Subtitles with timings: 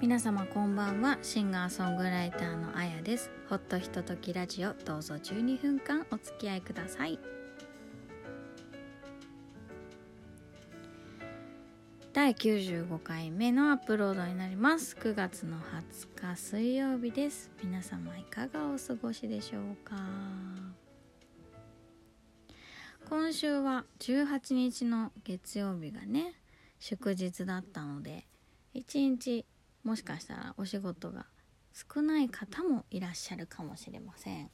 [0.00, 1.18] 皆様こんばんは。
[1.22, 3.32] シンガーソングライターのあやです。
[3.48, 7.18] ほっとひとときラジオどうぞ12分間お付き合いください。
[12.12, 14.96] 第95回目のアップロードになります。
[15.00, 17.50] 9月の20日水曜日です。
[17.64, 19.96] 皆様いかがお過ごしでしょうか。
[23.08, 26.34] 今週は18日の月曜日がね
[26.78, 28.28] 祝日だったので
[28.72, 29.44] 一日
[29.88, 31.24] もしかしたらお仕事が
[31.72, 34.50] 少ない方もいらっしゃるかもしれません。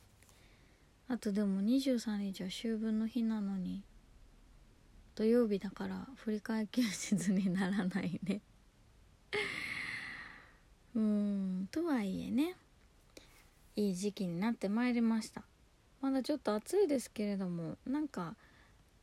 [1.09, 3.83] あとでも23日は秋分の日なのに
[5.17, 8.43] 土曜日だから振り替え休日にならないね。
[10.95, 11.03] うー
[11.63, 12.55] んとはいえね
[13.75, 15.43] いい時期になってまいりました。
[16.01, 18.37] まだちょっと暑いですけれどもなんか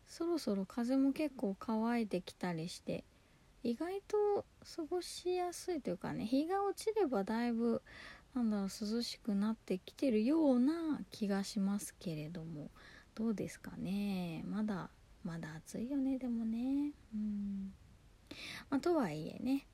[0.07, 3.03] そろそろ風も結構乾いてきたりして
[3.63, 7.81] 意外と過ごしやすいというかね日が落ちればだいぶ
[8.33, 12.69] なんだろう涼しくなってきてるような気がしますけれども
[13.13, 14.43] どうですかね。
[14.47, 14.89] まだ
[15.23, 16.93] まだ暑いよねでもね。
[17.13, 17.73] うん。
[18.69, 19.67] まあとはいえね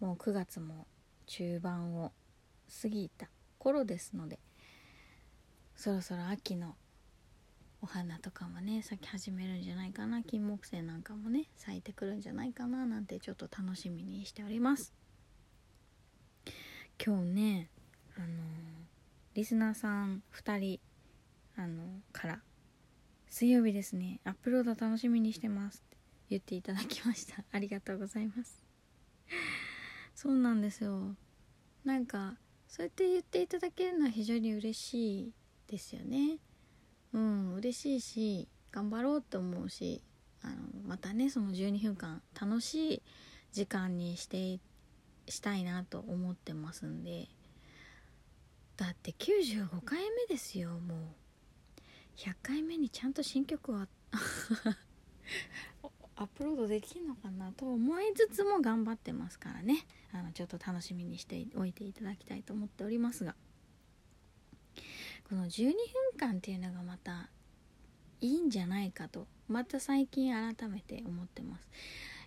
[0.00, 0.86] もう9月も
[1.26, 2.12] 中盤を
[2.82, 3.28] 過ぎた
[3.58, 4.40] 頃ですので
[5.76, 6.74] そろそろ秋の
[7.84, 10.22] お花とかもね咲き始めるんじゃないかな。
[10.22, 12.86] 金木犀なんかもね咲いてくるんじゃないかな。
[12.86, 14.94] なんてちょっと楽しみにしております。
[17.04, 17.68] 今日ね
[18.16, 18.26] あの
[19.34, 20.80] リスナーさん2人
[21.58, 22.40] あのから
[23.28, 24.18] 「水曜日ですね。
[24.24, 25.98] アップロード楽しみにしてます」って
[26.30, 27.44] 言っていただきました。
[27.52, 28.62] ありがとうございます。
[30.14, 31.14] そうなんですよ。
[31.84, 35.32] なんかそうやって言っていただけるのは非常に嬉しい
[35.66, 36.38] ですよね。
[37.14, 40.02] うん嬉しいし頑張ろうと思うし
[40.42, 40.54] あの
[40.86, 43.02] またねその12分間楽しい
[43.52, 44.60] 時間にして
[45.26, 47.28] したいなと思ってますんで。
[48.76, 50.98] だって95回目ですよもう。
[52.16, 53.88] 100回目にちゃんと新曲は
[56.16, 59.86] アップロードできるのかなと思いつつも頑張ってますからね。
[60.12, 63.34] あのちょっと楽しみにしておいていただきたいと思っておりますが。
[65.28, 65.72] この12分
[66.18, 67.30] 間っていうのがまた
[68.20, 71.68] いいんじゃないかとまた最近改めて思ってます。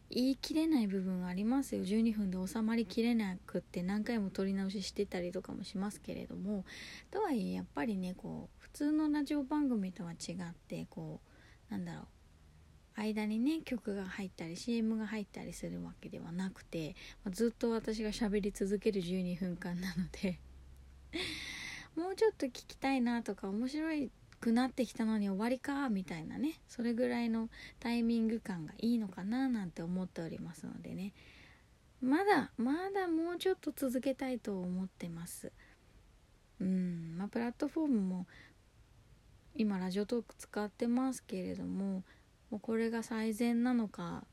[0.09, 1.83] 言い切れない部分ありますよ。
[1.83, 6.65] 12分で収まりきれなくって何回も撮り直ししてたりとかもしますけれども
[7.11, 11.19] とはいえやっぱりねこう普通のラジオ番組とは違ってこ
[11.69, 12.07] うなんだろう。
[12.99, 20.39] 間にね曲が入ったり CM が入ったりするわけではなくて、まあ、ずっと私が喋り続ける12分間なので。
[21.97, 23.87] もうちょっと聞きたいなとか面白
[24.39, 26.59] くなってきたのに終わりかみたいなね。
[26.67, 27.49] それぐらいの
[27.79, 31.13] タイミング感がいいのかななんて思っておりますのでね。
[31.99, 35.51] まだまだもうちょっと続けたいと思ってます。
[36.61, 37.15] うん。
[37.17, 38.27] まあプラットフォームも
[39.55, 42.03] 今ラジオトーク使ってますけれども
[42.51, 44.23] もうこれが最善なのか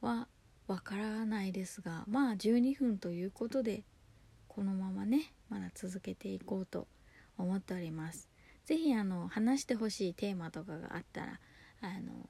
[0.00, 0.26] は
[0.66, 3.84] わからないですがまあ12分ということで
[4.48, 5.32] このままね
[5.76, 6.88] 続けていこうと
[7.38, 8.28] 思っております。
[8.64, 11.40] 是非あの話してほしいテーマとかがあったら
[11.82, 12.28] あの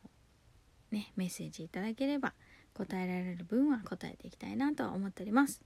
[0.90, 2.34] ねメッセージいただければ
[2.74, 5.62] 答えられる分は答えていきたいなと思っております。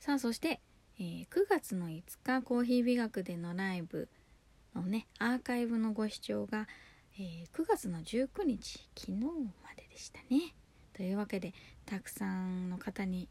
[0.00, 0.60] さあそして、
[0.98, 4.08] えー、9月の5日コーヒー美学でのライブ
[4.74, 6.68] のねアーカイブのご視聴が、
[7.18, 9.28] えー、9月の19日昨日ま
[9.76, 10.54] ででしたね。
[10.92, 11.54] というわけで
[11.86, 13.28] たくさんの方に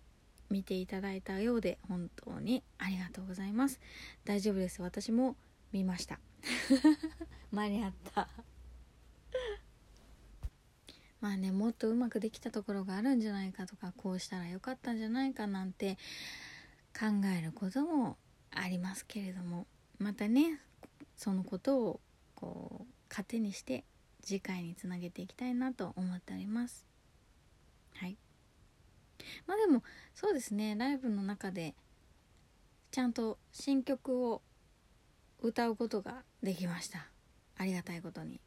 [0.54, 3.80] 見ていただいたようで本当にありがとうございます。
[4.24, 4.84] 大丈夫です。
[4.84, 5.36] 私も
[5.72, 6.20] 見ました。
[7.50, 8.30] 間に合った。
[11.22, 15.98] まあねもっとうまくできたところがあるんじゃないかとかこうしたらよかったんじゃないかなんて
[16.96, 18.18] 考えることも
[18.52, 19.66] ありますけれども
[19.98, 20.60] またね
[21.18, 22.02] そのことを
[22.36, 23.86] こう糧にして
[24.22, 26.86] 次回につなげていきたいなと思っております。
[27.96, 28.18] はい。
[29.48, 29.84] まあでも
[30.14, 31.76] そうですねライブの中で
[32.92, 34.42] ちゃんと新曲を
[35.42, 37.08] 歌うことができました。
[37.58, 38.40] ありがたいことに。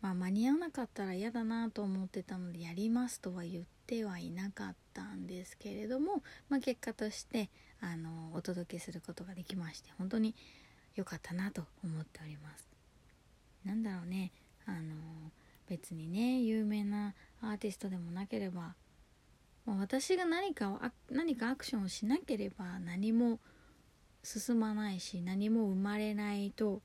[0.00, 7.48] まあ間に合わなかったら嫌だなと思ってたのでやりますとは言ってはいなかったんですけれども、まあ、結果として
[7.80, 10.34] あのお届けすることができまして本当に
[10.94, 12.68] 良かったなと思っております。
[13.64, 14.30] なんだろうね
[14.66, 14.78] あの
[15.66, 18.74] 別にね有名なアーティストでもなければ
[19.66, 20.80] まあ、私が何かを
[21.10, 23.40] 何かアクションをしなければ何も
[24.22, 26.82] 進まないし何も生まれないと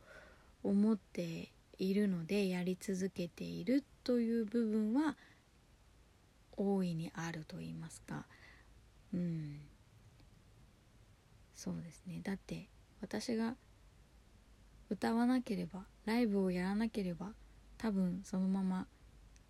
[0.64, 5.16] 思っているのでやり続けているという部分は
[6.58, 8.26] 大いにあると言いますか。
[9.14, 9.62] うん。
[11.56, 12.22] そうですね。
[12.24, 12.68] だって
[13.02, 13.56] 私が
[14.90, 17.34] 歌わなければライブをやらなければ
[17.78, 18.88] 多分そのまま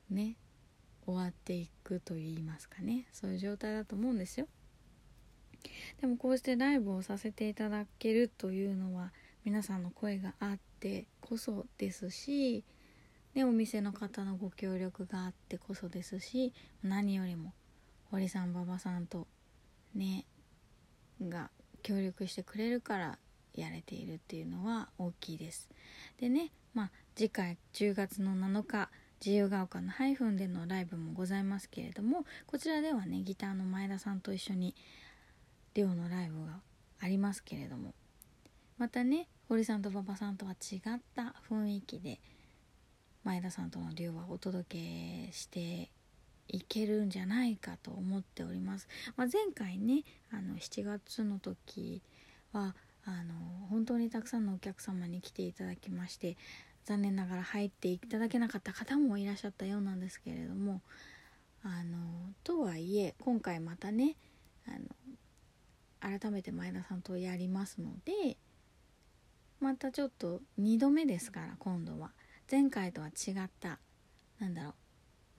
[0.10, 0.36] ね
[1.10, 3.08] 終わっていくと言いますかね。
[3.12, 4.48] そういう状態だと思うんですよ。
[6.00, 9.12] でもこうしてライブをさせていただけるというのは
[9.44, 12.64] 皆さんの声があってこそですし、
[13.34, 16.54] ね、お店の方のご協力があってこそですし
[16.84, 17.54] 何よりも
[18.12, 19.28] 堀さん馬場さんと
[19.96, 20.26] ね
[21.22, 21.50] が
[21.84, 23.18] 協力してくれるから
[23.56, 25.70] やれているっていうのは大きいです。
[26.20, 28.90] でねまあ次回10月の7日
[29.24, 34.76] 自由が丘のハイフンでのライブもございますけれどもこちらではねギターの前田さんと一緒に
[35.74, 36.60] デュオのライブが
[37.02, 37.94] ありますけれども
[38.78, 40.80] またね堀さんと馬場さんとは違っ
[41.16, 42.20] た雰囲気で
[43.24, 44.78] 前田さんとのデュオはお届
[45.28, 45.90] けして
[46.48, 52.02] いけるんじゃないかと思っております、まあ、前回ねあの7月の時
[52.54, 52.76] は
[53.06, 56.38] あの本当にたくさんのお客様に来ていただきまして
[56.90, 60.82] 残念ながら入っていただけなかった方もいらっしゃったようなんですけれども
[61.64, 61.98] あの
[62.44, 64.16] とはいえ今回またね
[64.68, 68.38] あの改めて前田さんとやりますので
[69.60, 72.12] またちょっと2度目ですから今度は。
[72.52, 73.78] 前回とは違った
[74.40, 74.74] なんだろ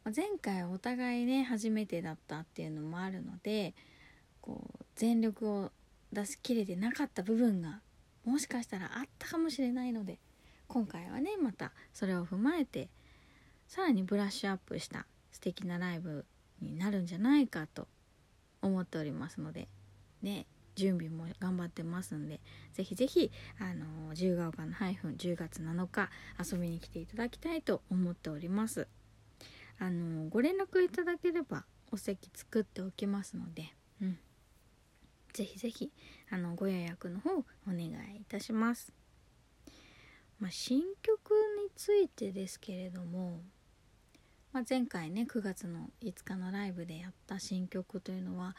[0.05, 0.11] う。
[0.14, 3.75] 前回お互いね初めてだったっていうのもあるので
[4.41, 5.73] こう全力を
[6.12, 7.81] 出し切れてなかった部分が
[8.25, 10.20] もしかしたらあったかもしれないので
[10.72, 12.88] 今回はねまたそれを踏まえて
[13.67, 16.25] さらにブラッシュアップした素敵なライブ
[16.62, 17.88] になるんじゃないかと
[18.62, 19.69] 思っておりますので
[20.22, 20.46] ね
[20.76, 22.40] 準備も頑張ってますんで
[22.72, 26.08] ぜひぜひあの自由が丘のハイフン10月7日
[26.38, 28.87] 遊びに来ていただきたいと思っております。
[29.81, 34.19] あのご連絡いただければお席作っておきますのでうん。
[35.32, 35.90] ぜひぜひ
[36.31, 37.87] あのご予約の方お願い
[38.20, 38.93] いたします。
[40.41, 41.31] まあ、新曲
[41.63, 43.41] についてですけれども、
[44.53, 48.57] まあ、前回ね9月の5日のライブでやった新曲というのは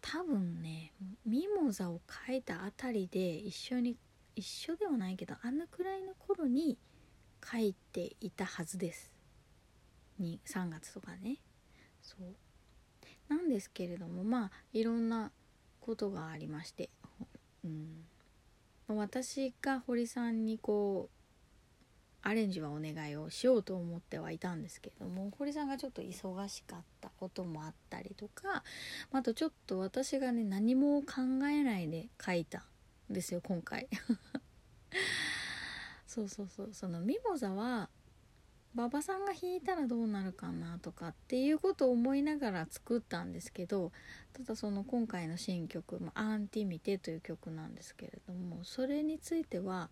[0.00, 0.92] 多分ね
[1.26, 3.96] ミモザを書いたあたりで一緒に
[4.34, 6.78] 一緒ではないけどあんなくらいの頃に
[7.50, 9.12] 書いていたはずです。
[10.18, 11.36] に3月とかね。
[12.02, 12.34] そう。
[13.28, 15.30] なんですけれどもまあいろんな
[15.80, 16.88] ことがありまして
[17.64, 18.04] うん。
[18.88, 21.14] 私が堀さんにこう
[22.26, 28.62] アレンジはお願いをしようと思ってはいたんですけれども堀さんがちょっと忙しかったこともあったりとか
[29.12, 32.64] あとちょっと私がね何も考えないで書いた
[33.10, 33.88] んですよ今回。
[36.06, 36.70] そうそうそう。
[36.72, 37.90] そのミモザは
[38.74, 43.92] 馬場さんが弾いたらどうなるかなとかっていうことを思いながら作ったんですけど
[44.32, 49.90] ただその今回の新曲「アンティミテ」という曲なんですけれどもそれについては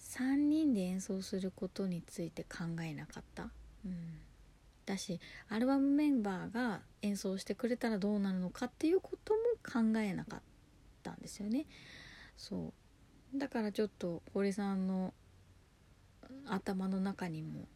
[0.00, 3.50] 3人で演奏することについて考えなかった。
[3.84, 4.20] うん
[4.86, 10.42] だしアルバムメンバーが演奏してくれたらどうなるのかっていうことも考えなかっ
[11.02, 11.66] たんですよね。
[12.36, 12.72] そ
[13.34, 15.14] うだからちょっと堀さんの
[16.46, 17.68] 頭の中にも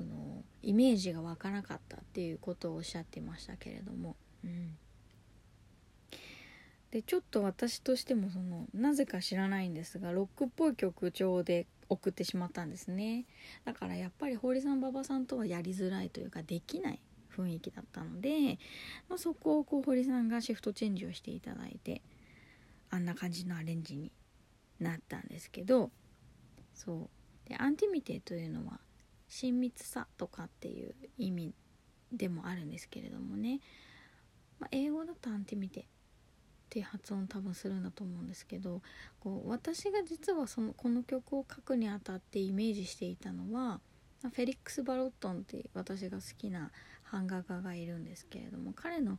[0.00, 4.78] そのイメージが湧かなかったっていうことをおっしゃってましたけれども、うん、
[6.90, 13.26] でちょっと私としてもそのなぜか知らないんですがロックっぽい曲調で送ってしまったんですね。
[13.66, 17.00] だからやっぱり堀さん馬場さんとはやりづらいというかできない
[17.36, 18.58] 雰囲気だったので、
[19.10, 22.00] まあ、そこをこう堀さんがシフトチェンジをしていただいて
[22.88, 24.12] あんな感じのアレンジに
[24.80, 25.90] なったんですけど
[26.72, 27.10] そ
[27.46, 27.48] う。
[27.48, 28.80] でアンティミテというのは
[29.30, 31.54] 親密さとかっていう意味
[32.12, 33.60] でもあるんですけれどもね、
[34.58, 35.84] まあ、英語だとアンティミテっ
[36.68, 38.82] て発音多分するんだと思うんですけど
[39.20, 43.80] こう私が実はそのこの曲を書くにあたってイメージしていたのは
[44.22, 46.70] フェリックス・バロットンって私が好きな
[47.10, 49.18] 版画家がいるんですけれども彼の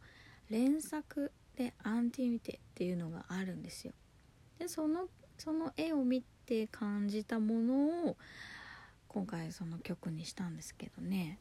[0.50, 3.94] 連作でアンティミテっていうのがあるんですよ。
[4.60, 8.18] でそのその絵を見て感じたものを
[9.14, 11.38] 今回その曲にしたんですけどね。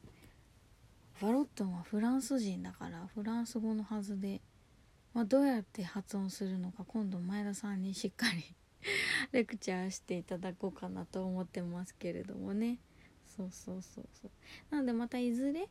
[1.22, 4.40] バロットンはフランス人だからフランス語のはずで、
[5.14, 8.56] まあ、どうやって発音するのか今度前田さんにしっかり
[9.30, 12.80] レクチャーしていただこうかなと思ってますけれどもね。
[13.24, 14.30] そうそうそうそう。
[14.74, 15.68] なのでまたいずれ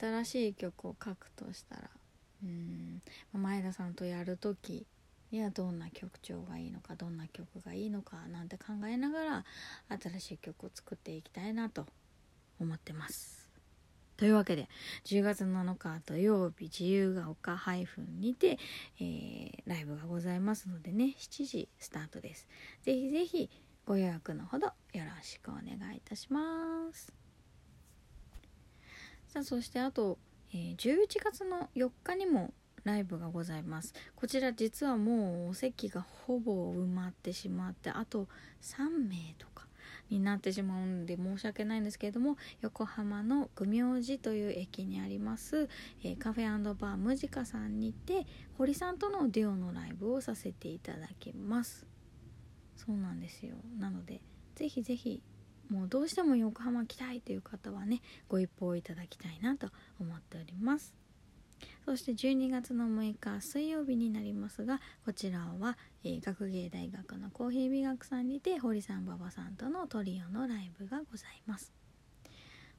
[0.00, 1.90] 新しい曲を書くとしたら
[2.42, 3.02] うん
[3.34, 4.86] 前田さんとやる時
[5.34, 9.44] にはどんな曲調がいいのかどんな曲がいいのかなんて考えながら
[10.00, 11.86] 新しい曲を作っていきたいなと
[12.60, 13.50] 思ってます。
[14.16, 14.68] というわけで
[15.06, 18.58] 10月7日土曜日自由が丘ハイフンにて、
[19.00, 22.46] えー、ライブがございますのでね7時スタートです。
[22.82, 23.50] ぜひぜひ
[23.86, 27.12] ご予約のほどよろしくお願いいたします。
[29.26, 30.16] さあそしてあと、
[30.52, 33.94] えー、11月の4日にもライブがございます。
[34.14, 38.28] こちら実はもうお席がほぼ埋まってしまってあと
[38.62, 39.66] 3名とか
[40.10, 45.68] になってしまうんで申し訳ないんですけれども横浜の組明寺という駅にあります、
[46.02, 48.26] えー、カフェバームジカさんにて
[48.58, 51.86] 堀さんとのデュオのライブをさせていただきます。
[52.76, 53.54] そうなんですよ。
[53.78, 54.20] なので
[54.56, 55.22] ぜひぜひ
[55.70, 61.03] もうどうしても横浜来たいという方はねご一報いただきたいなと思っております。
[61.84, 71.72] そして12月の6日水曜日になりますがこちらは、えー、学芸大学のコーヒー美学さんにて堀さん馬場さんとのトリオのライブがございます。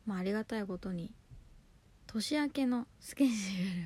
[0.05, 1.11] まあありがたいことに
[2.07, 3.35] 年明けのスケジュ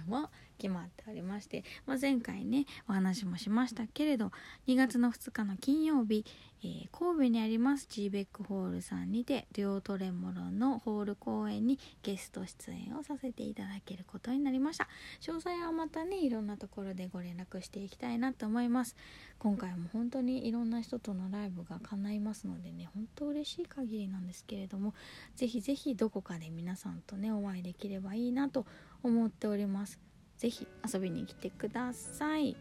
[0.02, 4.32] ールも決まっておりまして、まあ、前回ねお話もしましたけれど
[4.68, 6.26] 2月の2日の金曜日、
[6.62, 14.88] えー、神戸にあります G ベックホールさんにてデュオトレモロのホール公演にゲスト出演をさせていただけることになりました。
[15.22, 18.98] 詳細はまたねいろんなところでご連絡していきたいなと思います。
[19.38, 24.94] 今回も本当にいろんな人とのライブが叶いますのでね本当嬉しい限りなんですけれども
[25.38, 28.66] ぜひぜひどこかで皆さんとねお会いできればいいなと
[29.01, 29.98] 思っております。
[30.38, 32.58] ぜひ遊びに来てください。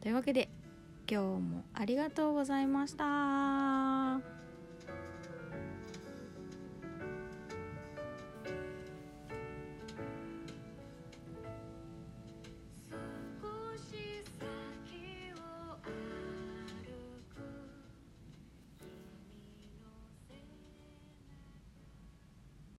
[0.00, 0.48] というわけで
[1.10, 3.99] 今日もありがとうございました。